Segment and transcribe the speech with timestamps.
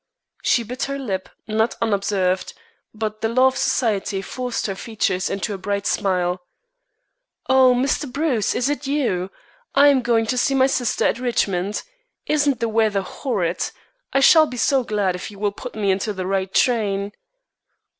[0.41, 2.53] She bit her lip, not unobserved,
[2.91, 6.41] but the law of Society forced her features into a bright smile.
[7.47, 8.11] "Oh, Mr.
[8.11, 9.29] Bruce, is it you?
[9.75, 11.83] I am going to see my sister at Richmond.
[12.25, 13.63] Isn't the weather horrid?
[14.11, 17.11] I shall be so glad if you will put me into the right train."